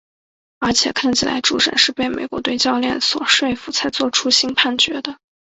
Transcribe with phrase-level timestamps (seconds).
[0.57, 5.17] 而且看起来主审是被美国队教练所说服才做出新判决的。